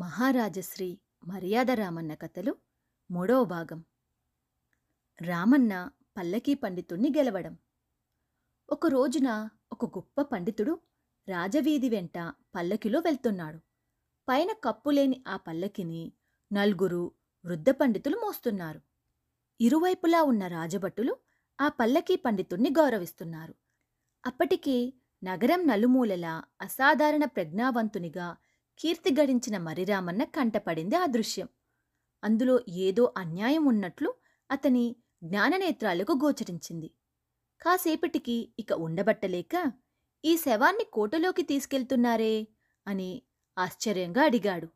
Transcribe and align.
మహారాజశ్రీ 0.00 1.00
మర్యాద 1.24 1.70
రామన్న 1.70 2.14
కథలు 2.14 2.56
మూడవ 3.10 3.44
భాగం. 3.44 3.84
రామన్న 5.20 5.90
పల్లకీ 6.16 6.54
పండితుణ్ణి 6.54 7.12
గెలవడం. 7.16 7.58
ఒక 8.70 8.86
రోజున 8.86 9.48
ఒక 9.72 9.84
గొప్ప 9.84 10.22
పండితుడు 10.22 10.80
రాజవీధి 11.28 11.88
వెంట 11.88 12.32
పల్లకిలో 12.54 13.00
వెళ్తున్నాడు. 13.00 13.58
పైన 14.28 14.52
కప్పులేని 14.64 15.24
ఆ 15.28 15.36
పల్లకిని 15.36 16.12
నలుగురు 16.52 17.12
వృద్ధ 17.44 17.70
పండితులు 17.70 18.16
మోస్తున్నారు. 18.16 18.80
ఇరువైపులా 19.60 20.22
ఉన్న 20.22 20.46
రాజభటులు 20.46 21.16
ఆ 21.60 21.68
పల్లకీ 21.68 22.16
పండితుణ్ణి 22.16 22.70
గౌరవిస్తున్నారు. 22.70 23.54
అప్పటికే 24.26 24.92
నగరం 25.24 25.66
నలుమూలలా 25.66 26.44
అసాధారణ 26.60 27.24
ప్రజ్ఞావంతునిగా 27.24 28.36
కీర్తి 28.80 29.14
గడించిన 29.20 29.58
మరిరామన్న 29.58 30.24
కంటపడింది 30.24 30.96
ఆ 30.96 31.06
దృశ్యం. 31.06 31.48
అందులో 32.24 32.60
ఏదో 32.68 33.14
అన్యాయం 33.16 33.64
ఉన్నట్లు 33.64 34.14
అతని 34.50 34.96
జ్ఞాననేత్రాలకు 35.22 36.12
గోచరించింది. 36.12 36.90
కాసేపటికి 37.62 38.54
ఇక 38.58 38.72
ఉండబట్టలేక 38.72 39.72
ఈ 40.24 40.36
శవాన్ని 40.36 40.86
కోటలోకి 40.92 41.42
తీసుకెళ్తున్నారే? 41.42 42.48
అని 42.86 43.22
ఆశ్చర్యంగా 43.58 44.22
అడిగాడు. 44.22 44.68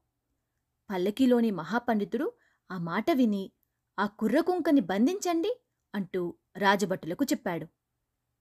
పల్లకిలోని 0.90 1.50
మహాపండితుడు 1.50 2.32
ఆ 2.70 2.78
మాట 2.78 3.10
విని 3.10 3.52
ఆ 3.98 4.06
కుర్రకుంకని 4.06 4.80
బంధించండి 4.80 5.62
అంటూ 5.94 6.34
రాజభటులకు 6.58 7.24
చెప్పాడు. 7.24 7.66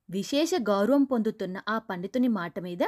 విశేష 0.09 0.51
గౌరవం 0.69 1.03
పొందుతున్న 1.03 1.61
ఆ 1.69 1.79
పండితుని 1.79 2.27
మాట 2.27 2.59
మీద 2.59 2.79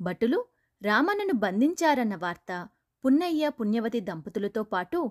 భటులు 0.00 0.46
రామన్నను 0.82 1.32
బంధించారన్న 1.32 2.14
వార్త 2.16 2.68
పున్నయ్య 3.04 3.48
పుణ్యవతి 3.48 4.00
దంపతులతో 4.00 4.62
పాటు 4.62 5.10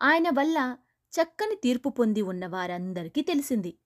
ఆయన 0.00 0.28
వల్ల 0.28 0.78
చక్కని 1.12 1.54
తీర్పు 1.54 1.88
పొంది 1.88 2.22
ఉన్న 2.22 2.46
వారందరికీ 2.46 3.22
తెలిసింది. 3.22 3.78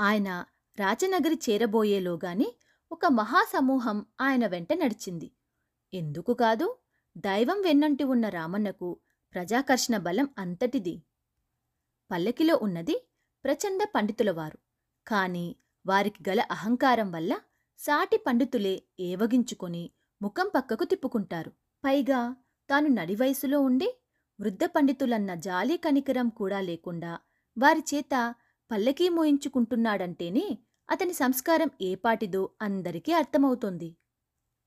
ఆయన 0.00 0.44
రాజనగరి 0.78 1.38
చేరబోయేలోగాని 1.50 2.48
ఒక 2.90 3.06
మహాసమూహం 3.06 4.06
ఆయన 4.20 4.46
వెంట 4.46 4.72
నడిచింది. 4.72 5.28
ఎందుకు 5.92 6.34
కాదు 6.34 6.66
దైవం 7.16 7.60
వెన్నంటి 7.60 8.04
ఉన్న 8.04 8.28
రామన్నకు 8.28 9.00
ప్రజాకర్షణ 9.34 9.96
బలం 9.96 10.28
అంతటిది. 10.38 11.02
పల్లకిలో 12.10 12.58
ఉన్నది 12.62 12.96
ప్రచండ 13.44 13.80
పండితులవారు. 13.94 14.58
కాని 15.06 15.46
వారికి 15.86 16.30
గల 16.30 16.40
అహంకారం 16.50 17.12
వల్ల 17.12 17.32
సాటి 17.78 18.16
పండితులే 18.16 18.82
ఏవగించుకొని 19.00 19.84
ముఖం 20.22 20.50
పక్కకు 20.54 20.84
తిప్పుకుంటారు. 20.84 21.50
పైగా 21.84 22.36
తాను 22.70 22.88
నడివయసులో 22.88 23.60
ఉండి 23.60 23.88
వృద్ధ 24.40 24.64
పండితులన్న 24.64 25.34
జాలి 25.34 25.76
కనికరం 25.76 26.28
కూడా 26.28 26.60
లేకుండా 26.60 27.18
వారి 27.58 27.82
చేత 27.94 28.34
పల్లకీ 28.70 29.08
మోయించుకుంటున్నాడంటేనే 29.08 30.58
అతని 30.90 31.12
సంస్కారం 31.12 31.70
ఏపాటిదో 31.82 32.50
అందరికీ 32.62 33.12
అర్థమవుతోంది. 33.12 33.96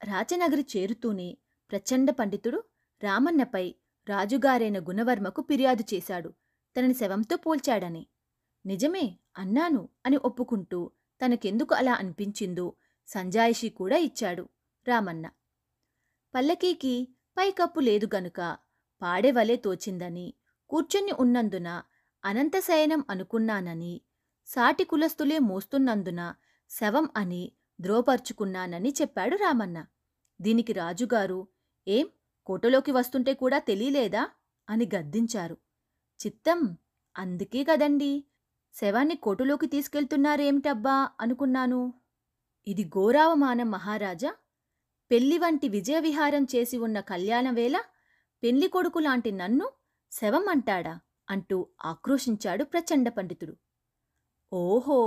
రాజనగరి 0.04 0.66
చేరుతూనే 0.78 1.38
ప్రచండ 1.72 2.12
పండితుడు 2.12 2.64
రామన్నపై 3.04 3.76
రాజుగారైన 4.08 4.80
గుణవర్మకు 4.80 5.42
ఫిర్యాదు 5.42 5.84
చేశాడు. 5.94 6.30
తనని 6.76 6.94
శవంతో 6.94 7.36
పోల్చాడని. 7.36 8.08
నిజమే 8.66 9.20
అన్నాను 9.38 9.90
అని 10.06 10.18
ఒప్పుకుంటూ 10.18 10.92
తనకెందుకు 11.26 11.76
అలా 11.76 11.94
అనిపించిందో 11.94 12.74
సంజాయిషీ 13.08 13.70
కూడా 13.70 13.98
ఇచ్చాడు 13.98 14.50
రామన్న. 14.88 15.26
పల్లకీకి 16.34 16.96
పైకప్పు 17.38 17.80
లేదు 17.80 18.08
గనుక 18.16 18.40
పాడేవలే 19.02 19.56
తోచిందని 19.58 20.28
కూర్చుని 20.70 21.12
ఉన్నందున 21.20 21.70
అనంతశయనం 22.24 23.02
అనుకున్నానని 23.10 23.94
సాటి 24.48 24.84
కులస్తులే 24.84 25.40
మోస్తున్నందున 25.42 26.22
శవం 26.72 27.06
అని 27.16 27.42
ద్రోపర్చుకున్నానని 27.80 28.90
చెప్పాడు 28.92 29.36
రామన్న. 29.36 29.78
దీనికి 30.40 30.74
రాజుగారు 30.74 31.40
ఏం 31.88 32.06
కోటలోకి 32.48 32.92
వస్తుంటే 32.92 33.34
కూడా 33.34 33.58
తెలియలేదా? 33.60 34.24
అని 34.68 34.86
గద్దించారు. 34.96 35.56
చిత్తం 36.20 36.60
అందుకే 37.16 37.64
కదండి 37.64 38.12
శవాన్ని 38.76 39.16
కోటలోకి 39.18 39.68
తీసుకెళ్తున్నారేమిటబ్బా? 39.68 40.98
అనుకున్నాను. 41.22 41.82
ఇది 42.68 42.84
ఘోరావమానం 42.96 43.72
మహారాజా! 43.72 44.32
పెళ్ళి 45.12 45.38
వంటి 45.38 45.68
విజయవిహారం 45.70 46.44
చేసి 46.46 46.78
ఉన్న 46.78 47.00
కళ్యాణవేళ 47.08 47.78
పెళ్ళి 48.44 48.68
కొడుకు 48.68 49.00
లాంటి 49.00 49.32
నన్ను 49.32 49.68
శవం 50.12 50.46
అంటాడా 50.48 50.94
అంటూ 51.28 51.58
ఆక్రోశించాడు 51.84 52.64
ప్రచండ 52.66 53.10
పండితుడు. 53.10 53.54
ఓహో! 54.52 54.98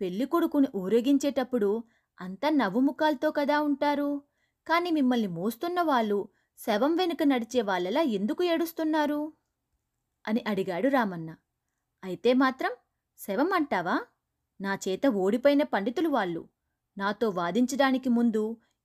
పెళ్ళి 0.00 0.26
కొడుకుని 0.26 0.68
ఊరేగించేటప్పుడు 0.74 1.70
అంతా 2.18 2.48
నవ్వుముఖాలతో 2.52 3.30
కదా 3.30 3.56
ఉంటారు? 3.60 4.10
కాని 4.66 4.90
మిమ్మల్ని 4.90 5.30
మోస్తున్న 5.30 5.80
వాళ్ళు 5.82 6.18
శవం 6.58 6.92
వెనుక 6.96 7.22
నడిచే 7.24 7.62
వాళ్ళలా 7.62 8.02
ఎందుకు 8.12 8.42
ఏడుస్తున్నారు? 8.44 9.20
అని 10.24 10.42
అడిగాడు 10.46 10.88
రామన్న. 10.88 11.30
అయితే 12.02 12.32
మాత్రం 12.34 12.72
శవం 13.18 13.52
అంటావా 13.52 13.96
నా 14.60 14.74
చేత 14.84 15.06
ఓడిపోయిన 15.16 15.62
పండితులు 15.72 16.08
వాళ్ళు. 16.08 16.42
నాతో 16.96 17.26
వాదించడానికి 17.32 18.08
ముందు 18.10 18.42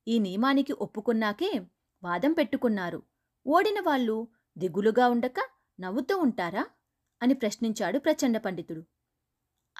ఈ 0.08 0.18
నియమానికి 0.18 0.72
ఒప్పుకున్నాకే 0.72 1.60
వాదం 2.02 2.32
పెట్టుకున్నారు. 2.32 3.02
ఓడిన 3.46 3.80
వాళ్ళు 3.80 4.28
దిగులుగా 4.58 5.08
ఉండక 5.08 5.34
నవ్వుతూ 5.80 6.16
ఉంటారా? 6.18 6.66
అని 7.22 7.34
ప్రశ్నించాడు 7.34 7.98
ప్రచండ 7.98 8.38
పండితుడు. 8.38 8.82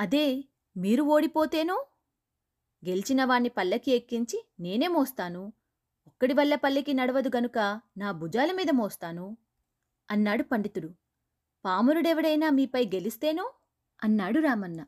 అదే 0.01 0.45
మీరు 0.77 1.03
ఓడిపోతేనో? 1.03 1.87
గెలిచిన 2.89 3.25
వాణ్ణి 3.25 3.49
పల్లకి 3.49 3.91
ఎక్కించి 3.91 4.47
నేనే 4.61 4.89
మోస్తాను. 4.89 5.53
ఒక్కడి 6.07 6.35
వల్ల 6.35 6.55
పల్లకి 6.55 6.95
నడవదు 6.95 7.31
గనుక 7.37 7.81
నా 7.99 8.13
భుజాల 8.13 8.53
మీద 8.53 8.71
మోస్తాను 8.71 9.37
అన్నాడు 10.11 10.43
పండితుడు. 10.43 10.95
పామురుడెవడైనా 11.65 12.51
మీపై 12.51 12.87
గెలిస్తేనో? 12.87 13.53
అన్నాడు 14.05 14.41
రామన్న. 14.41 14.81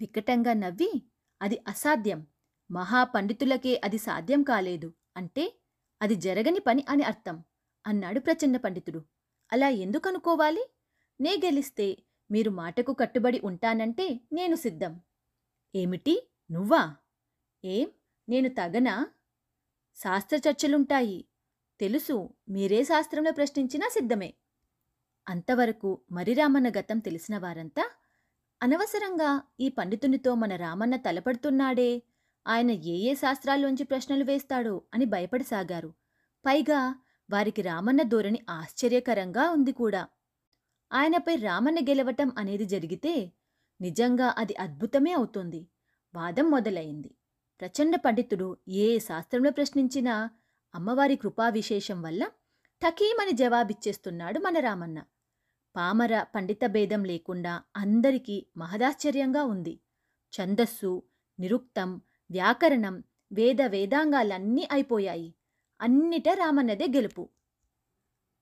వికటంగా 0.00 0.52
నవ్వి 0.52 1.02
అది 1.42 1.62
అసాధ్యం. 1.68 2.26
మహాపండితులకే 2.70 3.80
అది 3.84 3.98
సాధ్యం 3.98 4.42
కాలేదు 4.42 4.92
అంటే 5.16 5.60
అది 6.02 6.14
జరగని 6.14 6.58
పని 6.58 6.84
అని 6.88 7.02
అర్థం 7.02 7.44
అన్నాడు 7.86 8.20
ప్రచండ 8.20 8.56
పండితుడు. 8.56 9.04
అలా 9.52 9.68
ఎందుకనుకోవాలి? 9.68 10.64
నే 11.20 11.36
గెలిస్తే 11.44 11.98
మీరు 12.30 12.50
మాటకు 12.50 12.92
కట్టుబడి 12.92 13.40
ఉంటానంటే 13.44 14.20
నేను 14.32 14.56
సిద్ధం. 14.56 15.00
ఏమిటి? 15.74 16.30
నువ్వా? 16.50 16.96
ఏం? 17.64 17.90
నేను 18.28 18.48
తగనా? 18.48 19.06
శాస్త్ర 19.96 20.36
చర్చలుంటాయి. 20.36 21.24
తెలుసు 21.80 22.30
మీరే 22.48 22.84
శాస్త్రంలో 22.84 23.32
ప్రశ్నించినా 23.32 23.88
సిద్ధమే. 23.88 24.34
అంతవరకు 25.28 26.00
మరి 26.12 26.34
రామన్న 26.34 26.68
గతం 26.68 26.98
తెలిసిన 26.98 27.38
వారంతా 27.38 27.90
అనవసరంగా 28.62 29.42
ఈ 29.60 29.68
పండితునితో 29.68 30.34
మన 30.34 30.56
రామన్న 30.56 30.96
తలపడుతున్నాడే 30.96 32.02
ఆయన 32.46 32.70
ఏ 32.70 32.96
ఏ 33.10 33.14
శాస్త్రాల్లోంచి 33.14 33.84
ప్రశ్నలు 33.84 34.24
వేస్తాడో 34.24 34.82
అని 34.94 35.04
భయపడసాగారు. 35.04 35.94
పైగా 36.46 36.94
వారికి 37.30 37.62
రామన్న 37.62 38.02
ధోరణి 38.02 38.40
ఆశ్చర్యకరంగా 38.50 39.50
ఉంది 39.50 39.72
కూడా. 39.72 40.08
ఆయనపై 40.92 41.34
రామన్న 41.34 41.80
గెలవటం 41.80 42.32
అనేది 42.38 42.64
జరిగితే 42.64 43.32
నిజంగా 43.80 44.34
అది 44.38 44.54
అద్భుతమే 44.54 45.12
అవుతుంది. 45.12 45.68
వాదం 46.14 46.50
మొదలైంది. 46.50 47.14
ప్రచండ 47.60 47.96
పండితుడు 47.96 48.56
ఏ 48.68 48.98
శాస్త్రంలో 48.98 49.50
ప్రశ్నించినా 49.50 50.30
అమ్మవారి 50.74 51.16
కృపా 51.16 51.48
విశేషం 51.48 52.02
వల్ల 52.02 52.30
టకీమని 52.82 53.32
జవాబిచ్చేస్తున్నాడు 53.32 54.38
మన 54.38 54.58
రామన్న. 54.58 55.02
పామర 55.76 56.22
పండిత 56.22 56.66
భేదం 56.66 57.04
లేకుండా 57.04 57.62
అందరికీ 57.76 58.46
మహదాశ్చర్యంగా 58.56 59.44
ఉంది. 59.44 59.80
ఛందస్సు 60.32 61.02
నిరుక్తం 61.40 62.00
వ్యాకరణం 62.30 63.04
వేద 63.32 63.62
వేదాంగాలన్నీ 63.62 64.68
అయిపోయాయి. 64.72 65.34
అన్నిట 65.80 66.28
రామన్నదే 66.28 66.86
గెలుపు. 66.86 67.28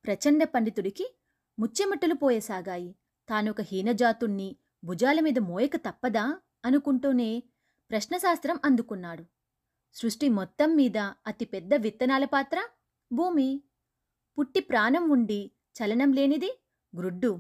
ప్రచండ 0.05 0.45
పండితుడికి 0.45 1.17
ముచ్చెమట్టలు 1.59 2.15
పోయసాగాయి. 2.15 2.97
తానొక 3.29 3.61
హీనజాతుణ్ణి 3.61 4.57
భుజాల 4.85 5.21
మీద 5.21 5.39
మోయక 5.39 5.77
తప్పదా? 5.77 6.41
అనుకుంటూనే 6.65 7.43
ప్రశ్నశాస్త్రం 7.91 8.61
అందుకున్నాడు. 8.65 9.25
సృష్టి 9.95 10.29
మొత్తం 10.29 10.77
మీద 10.77 10.99
అతిపెద్ద 10.99 11.75
విత్తనాల 11.75 12.25
పాత్ర? 12.25 12.69
భూమి. 13.13 13.63
పుట్టి 14.39 14.61
ప్రాణం 14.61 15.11
ఉండి 15.11 15.51
చలనం 15.75 16.13
లేనిది? 16.13 16.61
గ్రుడ్డు. 16.97 17.39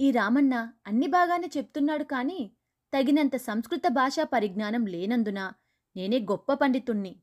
ఈ 0.00 0.10
రామన్న 0.10 0.72
అన్ని 0.86 1.06
బాగానే 1.06 1.50
చెప్తున్నాడు 1.56 2.04
కాని 2.04 2.50
తగినంత 2.94 3.36
సంస్కృత 3.36 3.82
భాషా 3.88 4.24
పరిజ్ఞానం 4.24 4.86
లేనందున 4.86 5.52
నేనే 5.96 6.18
గొప్ప 6.18 6.52
పండితుణ్ణి 6.52 7.16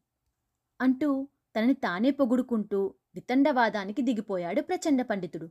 అంటూ 0.81 1.27
తనని 1.55 1.73
తానే 1.73 2.11
పొగుడుకుంటూ 2.11 2.93
వితండవాదానికి 3.15 4.01
దిగిపోయాడు 4.01 4.61
ప్రచండ 4.61 5.01
పండితుడు. 5.01 5.49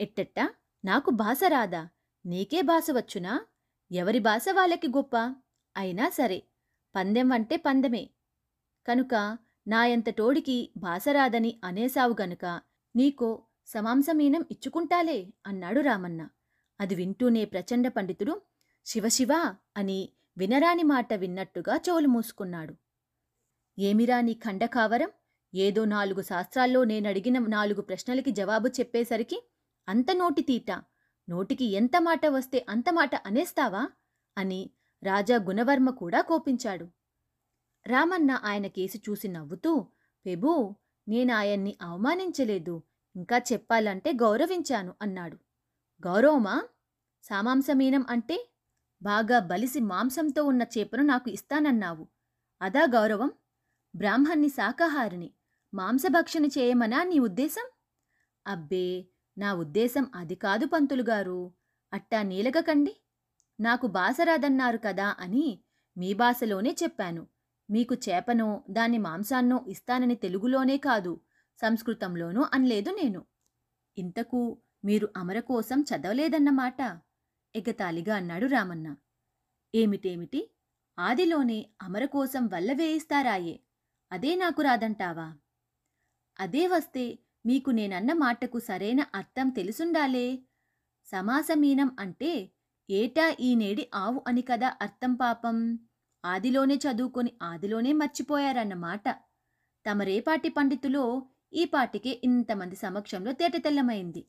ఎట్టెట్టా? 0.00 0.50
నాకు 0.84 1.10
భాష 1.10 1.40
రాదా? 1.48 1.88
నీకే 2.26 2.60
భాష 2.62 2.86
వచ్చునా? 2.90 3.46
ఎవరి 3.92 4.18
భాష 4.18 4.44
వాళ్ళకి 4.52 4.88
గొప్ప? 4.88 5.34
అయినా 5.76 6.08
సరే 6.08 6.42
పందెం 6.94 7.32
అంటే 7.32 7.56
పందెమే. 7.56 8.10
కనుక 8.88 9.38
నాయంత 9.68 10.10
టోడికి 10.10 10.70
భాష 10.76 11.08
రాదని 11.08 11.60
అనేసావు 11.64 12.16
గనుక 12.20 12.60
నీకో 12.96 13.42
సమాంసమీనం 13.66 14.44
ఇచ్చుకుంటాలే 14.50 15.32
అన్నాడు 15.46 15.80
రామన్న. 15.80 16.28
అది 16.80 16.94
వింటూనే 16.94 17.44
ప్రచండ 17.44 17.88
పండితుడు 17.88 18.42
శివశివ 18.86 19.54
అని 19.76 20.08
వినరాని 20.40 20.82
మాట 20.82 21.14
విన్నట్టుగా 21.14 21.76
చెవులు 21.76 22.08
మూసుకున్నాడు. 22.08 22.74
ఏమిరా 23.78 24.20
నీ 24.20 24.34
ఖండకావరం? 24.34 25.10
ఏదో 25.54 25.84
నాలుగు 25.84 26.22
శాస్త్రాల్లో 26.22 26.84
నేనడిగిన 26.84 27.38
నాలుగు 27.38 27.80
ప్రశ్నలకి 27.80 28.30
జవాబు 28.30 28.68
చెప్పేసరికి 28.68 29.50
అంత 29.88 30.06
నోటి 30.12 30.42
తీట 30.42 30.70
నోటికి 31.30 31.64
ఎంత 31.64 31.96
మాట 31.98 32.26
వస్తే 32.26 32.66
అంత 32.68 32.84
మాట 32.90 33.14
అనేస్తావా? 33.26 33.88
అని 34.38 34.70
రాజా 35.02 35.36
గుణవర్మ 35.36 35.90
కూడా 35.90 36.20
కోపించాడు. 36.20 36.88
రామన్న 37.86 38.30
ఆయన 38.44 38.66
కేసి 38.66 39.02
చూసి 39.10 39.28
నవ్వుతూ 39.28 39.86
పెబూ 40.26 40.74
నేనాయన్ని 41.08 41.76
అవమానించలేదు 41.82 42.82
ఇంకా 43.16 43.38
చెప్పాలంటే 43.38 44.12
గౌరవించాను 44.12 44.94
అన్నాడు. 45.02 45.36
గౌరవమా? 46.06 46.68
సామాంసమీనం 47.22 48.06
అంటే 48.10 48.49
బాగా 49.02 49.38
బలిసి 49.38 49.80
మాంసంతో 49.80 50.44
ఉన్న 50.44 50.62
చేపను 50.62 51.02
నాకు 51.02 51.30
ఇస్తానన్నావు. 51.30 52.08
అదా 52.62 52.82
గౌరవం? 52.84 53.32
బ్రాహ్మణ్ణి 53.96 54.48
శాకాహారిని 54.48 55.30
మాంసభక్షణ 55.74 56.46
చేయమనా 56.46 57.02
నీ 57.02 57.18
ఉద్దేశం? 57.18 57.66
అబ్బే 58.46 59.08
నా 59.38 59.54
ఉద్దేశం 59.54 60.10
అది 60.14 60.34
కాదు 60.34 60.66
పంతులుగారు 60.66 61.52
అట్టా 61.92 62.22
నీలగకండి 62.22 62.96
నాకు 63.60 63.86
బాసరాదన్నారు 63.86 64.78
కదా 64.78 65.16
అని 65.20 65.60
మీ 65.96 66.14
భాషలోనే 66.14 66.76
చెప్పాను. 66.82 67.26
మీకు 67.70 67.94
చేపనో 67.94 68.64
దాని 68.70 68.98
మాంసాన్నో 68.98 69.64
ఇస్తానని 69.68 70.14
తెలుగులోనే 70.14 70.76
కాదు 70.76 71.20
సంస్కృతంలోనూ 71.60 72.46
అనలేదు 72.52 72.90
నేను. 72.90 73.24
ఇంతకు 73.98 74.58
మీరు 74.84 75.08
అమర 75.16 75.40
కోసం 75.40 75.80
చదవలేదన్నమాట. 75.80 77.00
ఎగతాళిగా 77.54 78.16
అన్నాడు 78.16 78.46
రామన్న. 78.46 78.96
ఏమిటేమిటి? 79.74 80.40
ఆదిలోనే 80.98 81.66
అమర 81.82 82.04
కోసం 82.04 82.46
వల్ల 82.46 82.72
వేయిస్తారాయే. 82.72 83.60
అదే 84.12 84.34
నాకు 84.34 84.62
రాదంటావా? 84.62 85.28
అదే 86.40 86.66
వస్తే 86.66 87.18
మీకు 87.46 87.70
నేనన్న 87.70 88.12
మాటకు 88.12 88.58
సరైన 88.58 89.06
అర్థం 89.14 89.48
తెలుసుండాలే. 89.48 90.38
సమాసమీనం 91.04 91.96
అంటే 91.98 92.32
ఏటా 92.90 93.36
ఈ 93.40 93.54
నేడి 93.54 93.90
ఆవు 93.94 94.24
అని 94.26 94.42
కదా 94.42 94.76
అర్థం 94.82 95.14
పాపం. 95.14 95.78
ఆదిలోనే 96.24 96.74
చదువుకొని 96.74 97.32
ఆదిలోనే 97.42 97.92
మర్చిపోయారన్నమాట 97.92 99.06
తమరేపాటి 99.86 100.48
పండితులో 100.48 101.04
ఈ 101.52 101.64
పాటికే 101.64 102.20
ఇంతమంది 102.24 102.76
సమక్షంలో 102.76 103.32
తేటతెల్లమైంది. 103.32 104.22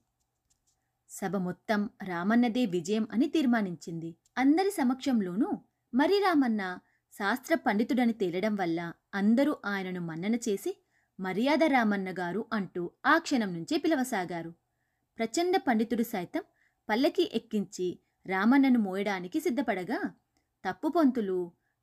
సభ 1.12 1.36
మొత్తం 1.38 1.90
రామన్నదే 2.04 2.66
విజయం 2.66 3.08
అని 3.12 3.28
తీర్మానించింది. 3.28 4.10
అందరి 4.38 4.72
సమక్షంలోనూ 4.72 5.50
మరి 5.94 6.20
రామన్న 6.20 6.62
శాస్త్ర 7.14 7.56
పండితుడని 7.56 8.14
తేలడం 8.14 8.56
వల్ల 8.56 8.80
అందరూ 9.14 9.58
ఆయనను 9.66 10.02
మన్నన 10.02 10.36
చేసి 10.36 10.72
మర్యాద 11.20 11.64
రామన్న 11.64 12.10
గారు 12.12 12.46
అంటూ 12.54 12.92
ఆ 13.06 13.18
క్షణం 13.18 13.54
నుంచే 13.54 13.78
పిలవసాగారు. 13.78 14.52
ప్రచండ 15.20 15.58
పండితుడు 15.58 16.04
సైతం 16.04 16.44
పల్లకి 16.90 17.32
ఎక్కించి 17.34 17.88
రామన్నను 18.26 18.80
మోయడానికి 18.80 19.40
సిద్ధపడగా 19.40 20.00
తప్పుపొంతులు 20.66 21.40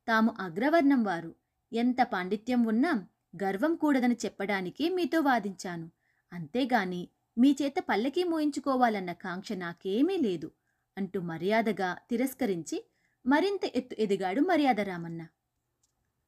తాము 0.07 0.35
అగ్రవర్ణం 0.39 1.03
వారు. 1.03 1.31
ఎంత 1.71 2.01
పాండిత్యం 2.13 2.63
ఉన్నా 2.63 2.91
గర్వం 3.43 3.75
కూడదని 3.75 4.17
చెప్పడానికే 4.25 4.89
మీతో 4.89 5.19
వాదించాను. 5.21 5.87
అంతేగాని 6.31 7.01
మీ 7.39 7.55
చేత 7.61 7.73
పల్లకీ 7.89 8.23
మోయించుకోవాలన్న 8.23 9.11
కాంక్ష 9.11 9.51
నాకేమీ 9.51 10.17
లేదు 10.17 10.51
అంటూ 10.97 11.21
మర్యాదగా 11.21 11.97
తిరస్కరించి 12.09 12.77
మరింత 13.25 13.65
ఎత్తు 13.75 13.95
ఎదిగాడు 13.99 14.41
మర్యాద 14.41 14.79
రామన్న. 14.79 15.21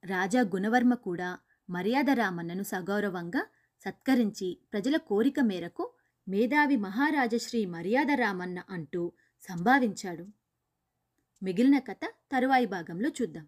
రాజా 0.06 0.42
గుణవర్మ 0.42 0.94
కూడా 0.94 1.40
మర్యాద 1.70 2.10
రామన్నను 2.10 2.64
సగౌరవంగా 2.64 3.48
సత్కరించి 3.82 4.58
ప్రజల 4.74 4.98
కోరిక 4.98 5.40
మేరకు 5.40 5.94
మేధావి 6.28 6.78
మహారాజశ్రీ 6.78 7.66
మర్యాదరామన్న 7.66 8.64
అంటూ 8.70 9.12
సంభావించాడు. 9.42 10.26
మిగిలిన 11.44 11.80
కథ 11.80 12.04
తరువాయి 12.32 12.66
భాగంలో 12.66 13.10
చూద్దాం. 13.10 13.48